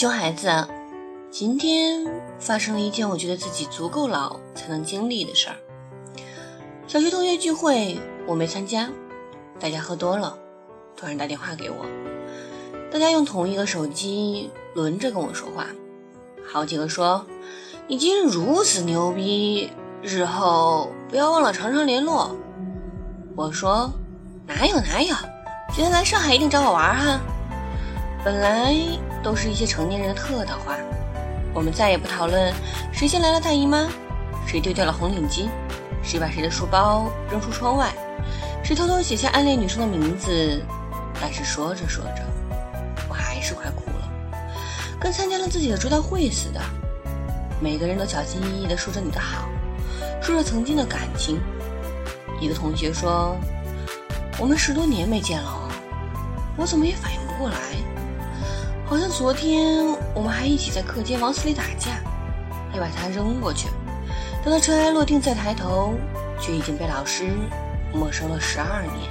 [0.00, 0.66] 熊孩子，
[1.30, 2.06] 今天
[2.38, 5.56] 发生了一件我觉得自己足够老才能经历的事儿。
[6.86, 8.88] 小学同学聚会，我没参加，
[9.60, 10.38] 大家喝多了，
[10.96, 11.84] 突然打电话给我，
[12.90, 15.66] 大家用同一个手机轮着跟我说话，
[16.50, 17.26] 好几个说
[17.86, 22.34] ：“你今日如此牛逼，日后不要忘了常常联络。”
[23.36, 23.92] 我说
[24.48, 25.14] ：“哪有哪有，
[25.74, 27.20] 今天来上海一定找我玩哈。”
[28.24, 28.74] 本来
[29.22, 30.76] 都是一些成年人的客套话，
[31.52, 32.52] 我们再也不讨论
[32.92, 33.88] 谁先来了大姨妈，
[34.46, 35.48] 谁丢掉了红领巾，
[36.02, 37.92] 谁把谁的书包扔出窗外，
[38.62, 40.62] 谁偷偷写下暗恋女生的名字。
[41.20, 42.22] 但是说着说着，
[43.08, 44.10] 我还是快哭了，
[44.98, 46.60] 跟参加了自己的追悼会似的。
[47.60, 49.46] 每个人都小心翼翼地说着你的好，
[50.22, 51.38] 说着曾经的感情。
[52.40, 53.36] 一个同学说
[54.40, 55.68] ：“我们十多年没见了。”
[56.56, 57.56] 我怎么也反应不过来。
[58.90, 61.92] 好像昨天我们还一起在课间往死里打架，
[62.74, 63.68] 又把他扔过去。
[64.44, 65.94] 等到尘埃落定再抬头，
[66.40, 67.30] 却已经被老师
[67.94, 69.08] 没收了十二年。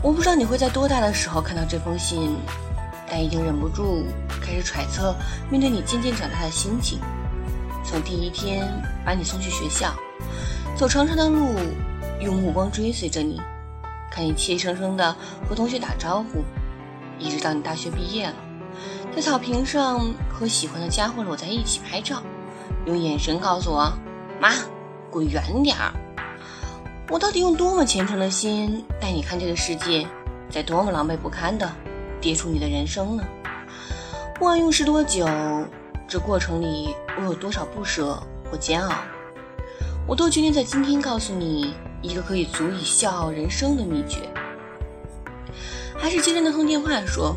[0.00, 2.36] 我不知道你会在多大的时候看到这封信，
[3.10, 4.06] 但已经忍不住
[4.40, 5.12] 开始揣测
[5.50, 7.00] 面对你渐渐长大的心情。
[7.84, 8.64] 从第一天
[9.04, 9.92] 把你送去学校，
[10.76, 11.56] 走长长的路，
[12.20, 13.42] 用目光追随着你，
[14.08, 15.16] 看你怯生生的
[15.48, 16.44] 和同学打招呼。
[17.20, 18.34] 一直到你大学毕业了，
[19.14, 20.00] 在草坪上
[20.32, 22.22] 和喜欢的家伙搂在一起拍照，
[22.86, 23.92] 用眼神告诉我
[24.40, 24.50] ：“妈，
[25.10, 25.92] 滚远点儿！”
[27.10, 30.06] 我到底用多么虔诚的心带你看这个世界，
[30.48, 31.70] 在多么狼狈不堪的
[32.20, 33.24] 跌出你的人生呢？
[34.34, 35.28] 不管用时多久，
[36.08, 38.18] 这过程里我有多少不舍
[38.50, 38.94] 或煎熬，
[40.06, 44.20] 我都决定在今天告诉你一个可以足以笑傲人生的秘诀。
[46.00, 47.36] 还是接着那通电话说，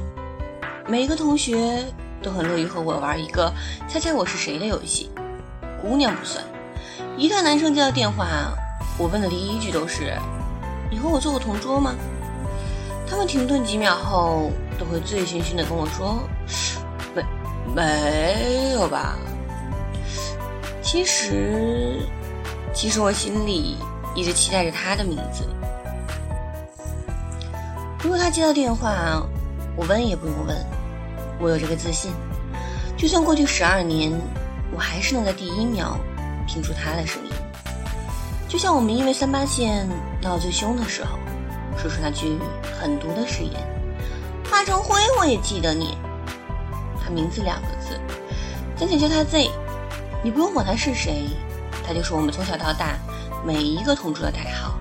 [0.87, 1.83] 每个同学
[2.21, 3.51] 都很乐意和我玩一个
[3.89, 5.11] 猜猜我是谁的游戏。
[5.81, 6.41] 姑娘不算，
[7.17, 8.53] 一旦男生接到电话，
[8.97, 10.13] 我问的第一句都是
[10.89, 11.93] ：“你和我做过同桌吗？”
[13.05, 14.49] 他们停顿几秒后，
[14.79, 16.23] 都会醉醺醺的跟我说
[17.13, 17.21] ：“没，
[17.75, 19.17] 没有吧。”
[20.81, 21.99] 其实，
[22.73, 23.75] 其实我心里
[24.15, 25.45] 一直期待着他的名字。
[28.03, 29.23] 如果他接到电话，
[29.77, 30.53] 我问也不用问，
[31.39, 32.11] 我有这个自信，
[32.97, 34.11] 就算过去十二年，
[34.73, 35.97] 我还是能在第一秒
[36.45, 37.31] 听出他的声音。
[38.49, 39.87] 就像我们因为三八线
[40.21, 41.17] 闹最凶的时候，
[41.77, 42.37] 说出那句
[42.77, 43.53] 狠毒的誓言
[44.51, 45.97] ：“化成灰，我也记得你。”
[47.01, 47.97] 他名字两个字，
[48.75, 49.49] 暂且叫他 Z。
[50.21, 51.29] 你不用管他是谁，
[51.87, 52.97] 他就是我们从小到大
[53.45, 54.72] 每一个同桌的代号。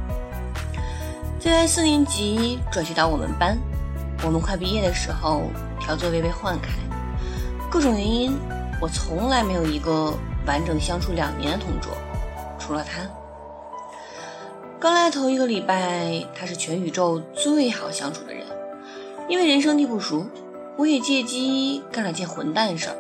[1.43, 3.59] 在四年级转学到我们班，
[4.25, 5.43] 我们快毕业的时候
[5.81, 6.69] 调座位被换开，
[7.69, 8.39] 各种原因，
[8.81, 10.15] 我从来没有一个
[10.47, 11.93] 完整相处两年的同桌，
[12.61, 13.03] 除了他。
[14.79, 18.47] 刚来头一个礼拜，他是全宇宙最好相处的人，
[19.29, 20.25] 因为人生地不熟，
[20.77, 22.97] 我也借机干了件混蛋事儿。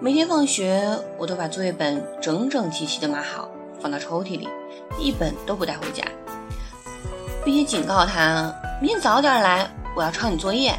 [0.00, 4.48] 每天放学，我都把作业本整整齐齐的码好，放到抽屉里，
[4.98, 6.02] 一本都不带回家。
[7.44, 10.74] 并且警告他明天早点来，我要抄你作业。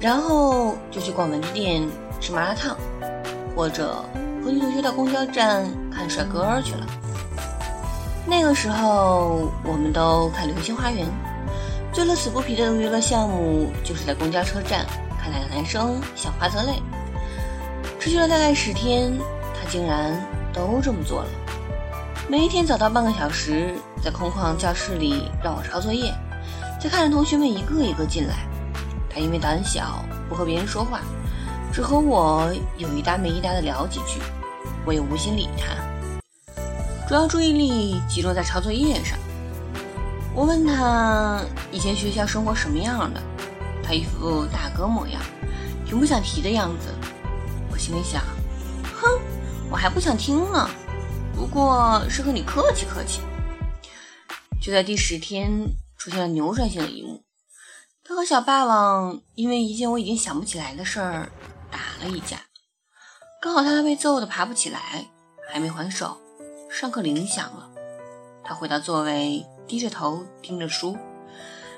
[0.00, 1.82] 然后就去逛文具店
[2.20, 2.76] 吃麻辣烫，
[3.56, 4.04] 或者
[4.44, 6.86] 和女同学到公交站看帅哥去了。
[8.26, 11.06] 那个时候，我们都看《流星花园》，
[11.92, 14.84] 最乐此不疲的娱乐项目就是在公交车站
[15.18, 16.82] 看两个男生想花泽类。
[17.98, 19.12] 持续了大概十天，
[19.54, 20.12] 他竟然
[20.52, 21.28] 都这么做了。
[22.26, 26.10] 每一天早到半个小时，在空旷教室里让我抄作业，
[26.80, 28.46] 再看着同学们一个一个进来。
[29.10, 31.00] 他因为胆小，不和别人说话，
[31.70, 34.20] 只和我有一搭没一搭的聊几句。
[34.86, 36.22] 我也无心理他，
[37.06, 39.18] 主要注意力集中在抄作业上。
[40.34, 43.20] 我问他以前学校生活什么样的，
[43.82, 45.20] 他一副大哥模样，
[45.86, 46.88] 挺不想提的样子。
[47.70, 48.22] 我心里想，
[48.94, 49.20] 哼，
[49.70, 50.70] 我还不想听呢。
[51.54, 53.20] 不过是和你客气客气。
[54.60, 57.22] 就在第十天，出现了扭转性的一幕，
[58.02, 61.30] 他和小霸王因为一件我已经想不起来的事儿
[61.70, 62.40] 打了一架。
[63.40, 65.06] 刚好他被揍得爬不起来，
[65.48, 66.18] 还没还手，
[66.68, 67.70] 上课铃响了。
[68.42, 70.98] 他回到座位，低着头盯着书，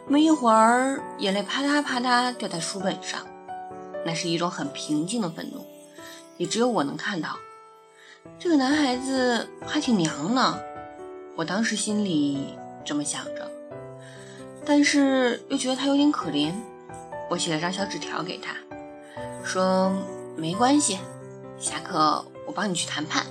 [0.08, 3.26] 没一会儿，眼泪啪嗒啪嗒掉在书本上。
[4.06, 5.67] 那是一种很平静的愤怒，
[6.38, 7.37] 也只有我能看到。
[8.38, 10.58] 这个男孩子还挺娘呢，
[11.34, 13.50] 我当时心里这么想着，
[14.64, 16.52] 但是又觉得他有点可怜。
[17.28, 18.55] 我写了张小纸条给他，
[19.43, 19.93] 说
[20.37, 20.99] 没关系，
[21.58, 23.26] 下课我帮你去谈判。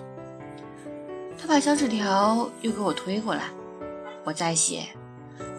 [1.38, 3.44] 他把小纸条又给我推过来，
[4.24, 4.88] 我再写，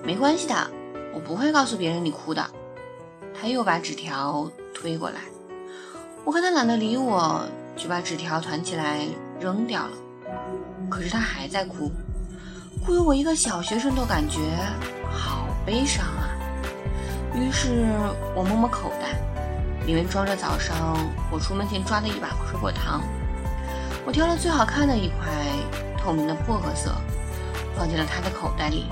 [0.02, 0.70] 没关系的，
[1.14, 2.44] 我不会告诉别人你哭的。
[3.38, 5.20] 他又把纸条推过来，
[6.24, 7.42] 我看他懒得理我，
[7.76, 9.06] 就把纸条团起来
[9.40, 9.92] 扔掉了。
[10.90, 11.90] 可是他还在哭，
[12.84, 14.38] 哭得我一个小学生都感觉
[15.10, 16.28] 好悲伤啊。
[17.34, 17.86] 于是
[18.34, 19.18] 我摸摸口袋，
[19.86, 20.96] 里面装着早上
[21.30, 23.02] 我出门前抓的一把水果糖。
[24.06, 25.28] 我挑了最好看的一块
[25.98, 26.94] 透明的薄荷色，
[27.76, 28.86] 放进了他的口袋里。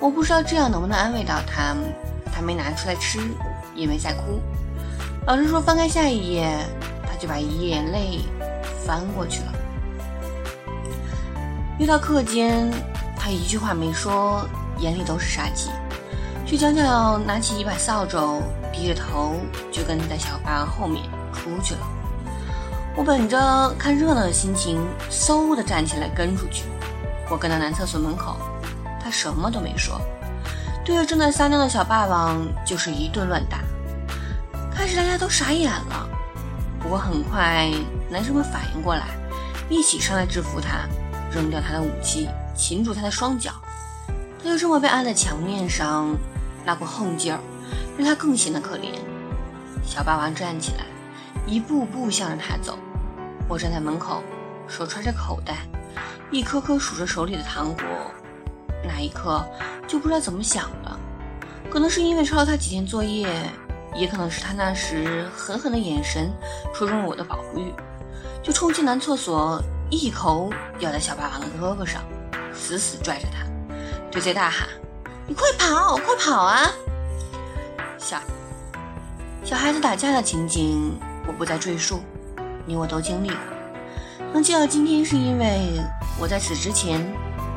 [0.00, 1.76] 我不知道这样能不能安慰到他。
[2.36, 3.20] 他没拿出来吃，
[3.76, 4.40] 也没再哭。
[5.24, 6.52] 老师说翻开下一页，
[7.06, 8.18] 他就把一页眼泪
[8.86, 9.52] 翻过去了。
[11.78, 12.70] 遇到课间，
[13.16, 14.48] 他一句话没说，
[14.78, 15.70] 眼里都是杀气，
[16.46, 18.42] 却悄悄拿起一把扫帚，
[18.72, 19.36] 低着头
[19.72, 21.02] 就跟在小霸王后面
[21.32, 21.80] 出去了。
[22.96, 26.64] 我本着看热闹的心情，嗖的站起来跟出去。
[27.28, 28.36] 我跟到男厕所门口，
[29.02, 30.00] 他什么都没说。
[30.84, 33.58] 对着正在撒尿的小霸王就是一顿乱打，
[34.72, 36.08] 开始大家都傻眼了。
[36.84, 37.72] 不过很快
[38.10, 39.06] 男生们反应过来，
[39.70, 40.86] 一起上来制服他，
[41.32, 43.52] 扔掉他的武器，擒住他的双脚。
[44.38, 46.14] 他就这么被按在墙面上，
[46.62, 47.40] 那股横劲儿
[47.96, 48.90] 让他更显得可怜。
[49.82, 50.84] 小霸王站起来，
[51.46, 52.78] 一步步向着他走。
[53.48, 54.22] 我站在门口，
[54.68, 55.56] 手揣着口袋，
[56.30, 57.84] 一颗颗数着手里的糖果。
[58.86, 59.42] 那一刻
[59.88, 60.98] 就不知道怎么想的，
[61.70, 63.26] 可能是因为抄了他几天作业，
[63.94, 66.30] 也可能是他那时狠狠的眼神
[66.74, 67.72] 戳中了我的保护欲，
[68.42, 70.50] 就冲进男厕所，一口
[70.80, 72.02] 咬在小霸王的胳膊上，
[72.52, 73.46] 死死拽着他，
[74.10, 74.68] 对贼大喊
[75.26, 76.70] ：“你快跑，快跑啊！”
[77.96, 78.20] 小
[79.44, 82.00] 小孩子打架的情景我不再赘述，
[82.66, 83.38] 你我都经历过。
[84.32, 85.80] 能记到今天，是因为
[86.18, 87.00] 我在此之前，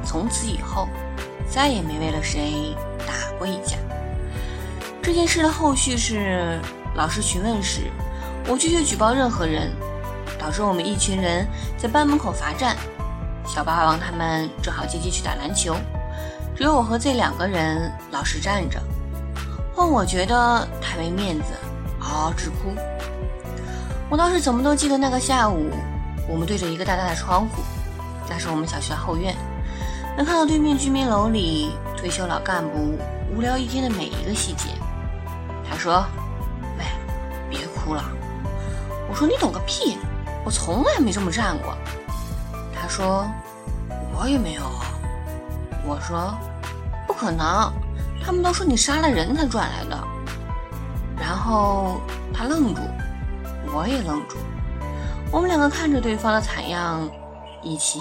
[0.05, 0.87] 从此以后。
[1.49, 2.75] 再也没为了谁
[3.07, 3.77] 打过一架。
[5.07, 6.59] 这件事的后续是，
[6.93, 7.89] 老师询问时，
[8.45, 9.71] 我拒绝举报任何人，
[10.37, 12.75] 导致我们一群人在班门口罚站。
[13.45, 15.77] 小霸王他们正好积极去打篮球，
[16.57, 18.83] 只有我和这两个人老实站着，
[19.73, 21.53] 换我觉得太没面子，
[22.01, 22.75] 嗷嗷直哭。
[24.09, 25.71] 我倒是怎么都记得那个下午，
[26.27, 27.63] 我们对着一个大大的窗户，
[28.29, 29.33] 那是我们小学的后院。
[30.17, 32.99] 能看到对面居民楼里退休老干部
[33.33, 34.67] 无聊一天的每一个细节。
[35.69, 36.05] 他说
[36.77, 36.85] ：“喂，
[37.49, 38.03] 别哭了。”
[39.09, 39.97] 我说：“你懂个屁！
[40.43, 41.75] 我从来没这么站过。”
[42.73, 43.25] 他说
[44.15, 44.63] ：“我也没有。”
[45.85, 46.33] 我说
[47.07, 47.71] ：“不可能，
[48.23, 49.97] 他们都说你杀了人才转来的。”
[51.19, 52.01] 然后
[52.33, 52.81] 他愣住，
[53.73, 54.37] 我也愣住，
[55.31, 57.09] 我们两个看着对方的惨样，
[57.61, 57.99] 一起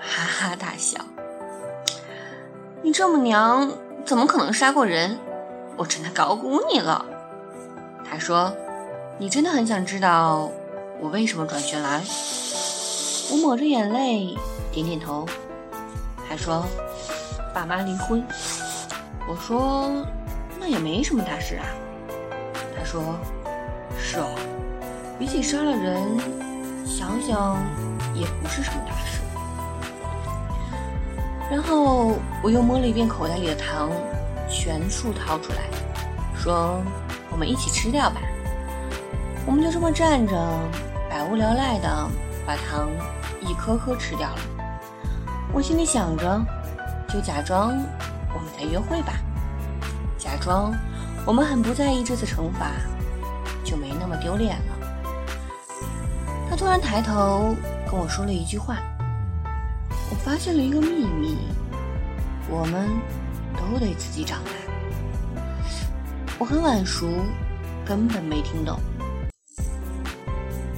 [0.00, 0.98] 哈哈大笑。
[2.82, 3.70] 你这么娘，
[4.04, 5.18] 怎么可能杀过人？
[5.76, 7.04] 我真的高估你了。
[8.08, 8.54] 他说
[9.18, 10.50] ：“你真的很想知道
[11.00, 12.02] 我为什么转学来？”
[13.32, 14.36] 我抹着眼泪
[14.70, 15.26] 点点头。
[16.28, 16.64] 他说
[17.54, 18.24] ：“爸妈离婚。”
[19.26, 19.90] 我说
[20.60, 21.64] ：“那也没什么大事啊。”
[22.76, 23.02] 他说
[23.98, 24.28] ：“是哦，
[25.18, 26.02] 比起杀了人，
[26.86, 27.56] 想想
[28.14, 29.22] 也不是什么大事。”
[31.50, 32.12] 然后
[32.42, 33.90] 我又摸了一遍口袋里的糖，
[34.54, 35.64] 全数掏出来，
[36.38, 36.80] 说
[37.28, 38.20] ：“我们一起吃掉吧。”
[39.44, 40.32] 我们就这么站着，
[41.10, 42.08] 百无聊赖的
[42.46, 42.88] 把糖
[43.40, 44.38] 一颗颗吃掉了。
[45.52, 46.40] 我心里想着，
[47.08, 47.76] 就假装
[48.32, 49.14] 我们在约会吧，
[50.16, 50.72] 假装
[51.26, 52.70] 我们很不在意这次惩罚，
[53.64, 54.72] 就没那么丢脸了。
[56.48, 57.54] 他突然抬头
[57.90, 58.78] 跟我说了一句话。
[60.10, 61.38] 我发现了一个秘密，
[62.48, 62.88] 我们
[63.72, 64.50] 都得自己长大。
[66.38, 67.06] 我很晚熟，
[67.86, 68.78] 根本没听懂。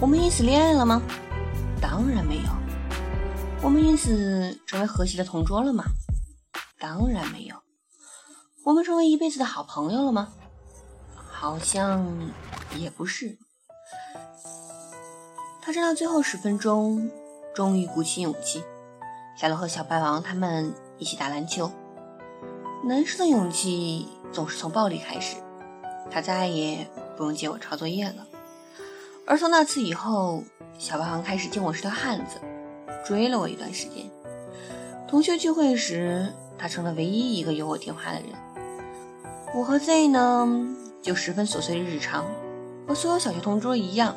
[0.00, 1.00] 我们因此恋爱了吗？
[1.80, 2.50] 当然没有。
[3.62, 5.84] 我们因此成为和谐的同桌了吗？
[6.78, 7.56] 当然没有。
[8.64, 10.28] 我们成为一辈子的好朋友了吗？
[11.14, 12.30] 好像
[12.76, 13.38] 也不是。
[15.62, 17.10] 他站到最后十分钟，
[17.54, 18.62] 终于鼓起勇气。
[19.36, 21.70] 下楼和小白王他们一起打篮球。
[22.84, 25.36] 男生的勇气总是从暴力开始。
[26.10, 28.26] 他再也不用接我抄作业了。
[29.26, 30.44] 而从那次以后，
[30.78, 32.40] 小霸王开始敬我是条汉子，
[33.04, 34.08] 追了我一段时间。
[35.08, 38.28] 同学聚会时，他成了唯一一个有我电话的人。
[39.54, 40.48] 我和 Z 呢，
[41.02, 42.24] 就十分琐碎的日常，
[42.86, 44.16] 和所有小学同桌一样，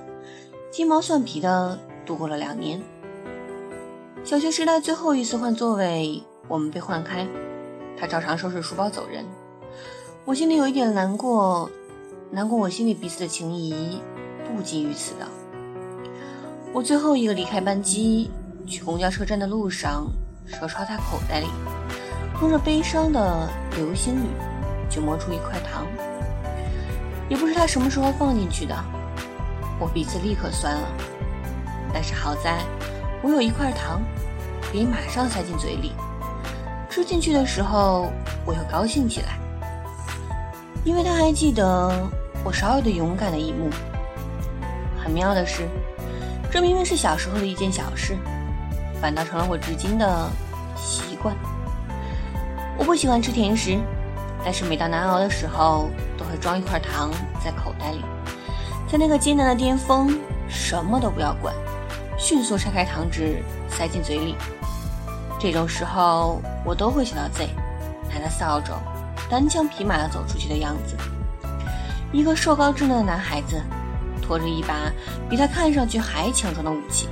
[0.72, 2.82] 鸡毛蒜皮的度过了两年。
[4.24, 7.28] 小学时代最后一次换座位，我们被换开，
[8.00, 9.26] 他照常收拾书包走人。
[10.26, 11.70] 我心里有一点难过，
[12.32, 14.02] 难过我心里彼此的情谊
[14.46, 15.28] 不及于此的。
[16.72, 18.30] 我最后一个离开班机，
[18.66, 20.08] 去公交车站的路上，
[20.46, 21.48] 手抄他口袋里，
[22.38, 24.28] 通着悲伤的流星雨，
[24.90, 25.86] 就摸出一块糖。
[27.28, 28.76] 也不知他什么时候放进去的，
[29.80, 30.88] 我鼻子立刻酸了。
[31.92, 32.60] 但是好在，
[33.24, 34.02] 我有一块糖，
[34.62, 35.92] 可以马上塞进嘴里。
[36.90, 38.12] 吃进去的时候，
[38.46, 39.38] 我又高兴起来，
[40.84, 42.10] 因为他还记得
[42.44, 43.70] 我少有的勇敢的一幕。
[45.02, 45.68] 很妙的是。
[46.52, 48.18] 这明明是小时候的一件小事，
[49.00, 50.28] 反倒成了我至今的
[50.76, 51.36] 习惯。
[52.76, 53.78] 我不喜欢吃甜食，
[54.44, 57.12] 但是每到难熬的时候，都会装一块糖
[57.46, 58.04] 在口袋里，
[58.92, 60.18] 在那个艰难的巅峰，
[60.48, 61.54] 什么都不要管，
[62.18, 64.36] 迅速拆开糖纸塞进嘴里。
[65.40, 67.48] 这种时候，我都会想到 Z，
[68.10, 68.74] 拿着扫帚，
[69.30, 70.98] 单枪匹马地走出去的样子，
[72.12, 73.62] 一个瘦高稚嫩的男孩子。
[74.22, 74.92] 拖着一把
[75.28, 77.08] 比他看上去还强壮的武器，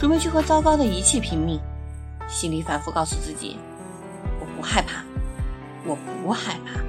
[0.00, 1.60] 准备去和糟糕的一切拼命。
[2.26, 3.56] 心里反复告诉自己
[4.40, 5.04] ：“我不害怕，
[5.86, 6.80] 我不害怕。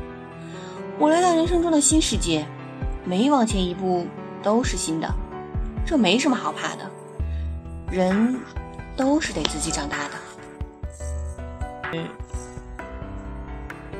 [0.98, 2.44] 我来到人生中的新世界，
[3.06, 4.08] 每往前一步
[4.42, 5.08] 都是新的，
[5.86, 6.90] 这没什么好怕的。
[7.92, 8.40] 人
[8.98, 10.14] 都是得自己长大的。”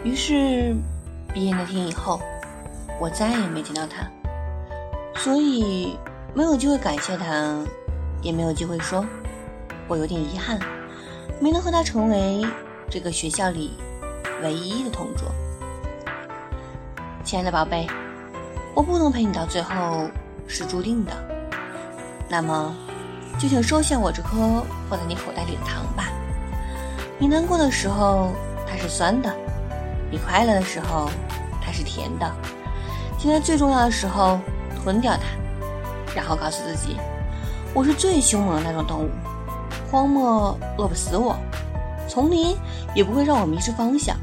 [0.04, 0.76] 于是，
[1.34, 2.20] 毕业那天以后，
[3.00, 4.06] 我再也没见到他。
[5.16, 5.98] 所以
[6.34, 7.64] 没有机会感谢他，
[8.22, 9.06] 也没有机会说，
[9.88, 10.60] 我有点遗憾，
[11.40, 12.46] 没能和他成为
[12.90, 13.72] 这个学校里
[14.42, 15.32] 唯一的同桌。
[17.24, 17.88] 亲爱的宝贝，
[18.76, 20.10] 我不能陪你到最后
[20.48, 21.12] 是注定的，
[22.28, 22.76] 那么
[23.40, 26.10] 就请收下我这颗放在你口袋里的糖吧。
[27.24, 28.34] 你难过的时候
[28.68, 29.34] 它是酸的，
[30.12, 31.10] 你快乐的时候
[31.64, 32.30] 它是甜的，
[33.18, 34.38] 现在最重要的时候。
[34.84, 36.98] 吞掉它，然后告诉自己，
[37.74, 39.10] 我是最凶猛的那种动物，
[39.90, 41.34] 荒漠饿不死我，
[42.10, 42.54] 丛林
[42.94, 44.18] 也不会让我迷失方向，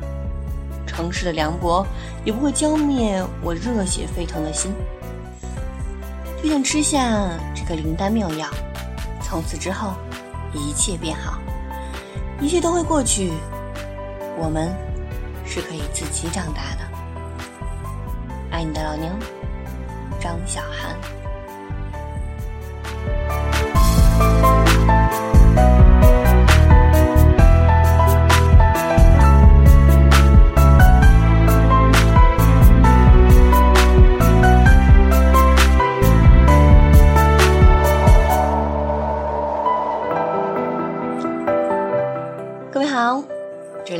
[0.87, 1.87] 城市的凉薄
[2.27, 4.71] 也不会浇灭我热血沸腾的心。
[6.43, 8.47] 就像吃下这个灵丹妙药，
[9.23, 9.95] 从此之后
[10.53, 11.39] 一切变好，
[12.41, 13.33] 一切都会过去，
[14.39, 14.75] 我们
[15.45, 16.81] 是可以自己长大的。
[18.51, 19.15] 爱你的老娘。
[20.21, 20.95] 张小涵，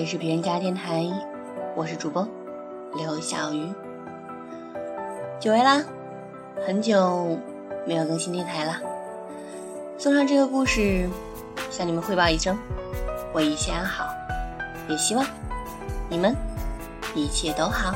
[0.01, 1.07] 里是别人家电台，
[1.77, 2.27] 我是主播
[2.97, 3.71] 刘小鱼，
[5.39, 5.85] 久违啦。
[6.67, 7.39] 很久
[7.87, 8.81] 没有更新电台了，
[9.99, 11.07] 送上这个故事，
[11.71, 12.57] 向你们汇报一声，
[13.35, 14.07] 我一切安好，
[14.89, 15.27] 也希望
[16.09, 16.35] 你们
[17.15, 17.95] 一切都好，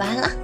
[0.00, 0.37] 晚安了。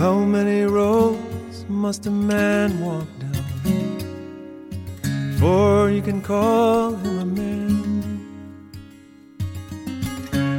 [0.00, 3.44] How many roads must a man walk down
[5.32, 8.24] before you can call him a man?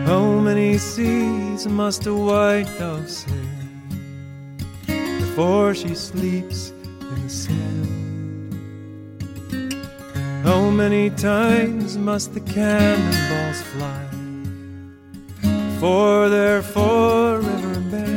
[0.05, 3.33] How many seas must a white dove sail
[5.21, 8.53] before she sleeps in the sand?
[10.43, 14.05] How many times must the cannonballs fly
[15.41, 18.10] before they're forever banned?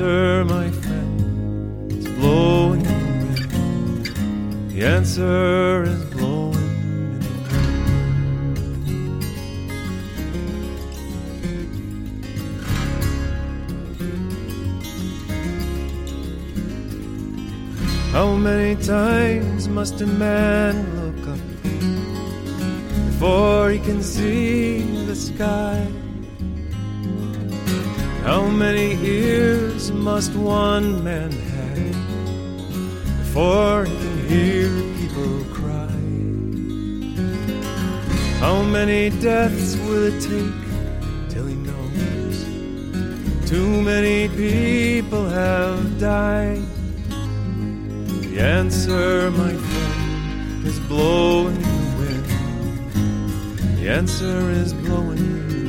[0.00, 4.06] Answer, my friend, is blowing in the wind.
[4.70, 8.04] The answer is blowing in the wind.
[18.12, 21.40] How many times must a man look up
[23.06, 25.86] before he can see the sky?
[28.22, 34.68] How many ears must one man have before he can hear
[35.00, 35.88] people cry?
[38.38, 42.44] How many deaths will it take till he knows
[43.48, 46.62] too many people have died?
[48.20, 53.78] The answer, my friend, is blowing in the wind.
[53.78, 55.59] The answer is blowing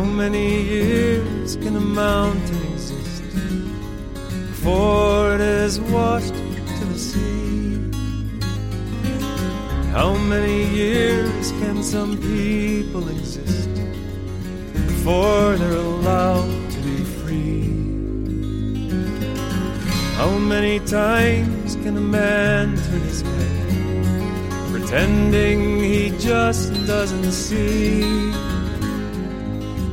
[0.00, 3.22] How many years can a mountain exist
[4.48, 6.32] before it is washed
[6.78, 7.76] to the sea?
[9.92, 13.68] How many years can some people exist
[14.72, 17.68] before they're allowed to be free?
[20.16, 28.49] How many times can a man turn his head pretending he just doesn't see?